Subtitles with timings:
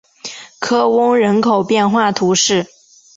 [0.57, 2.65] 科翁人口变化图示